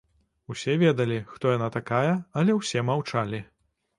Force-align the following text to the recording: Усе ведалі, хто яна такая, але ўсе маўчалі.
Усе 0.53 0.73
ведалі, 0.83 1.19
хто 1.33 1.51
яна 1.57 1.69
такая, 1.77 2.15
але 2.41 2.57
ўсе 2.61 2.85
маўчалі. 2.91 3.45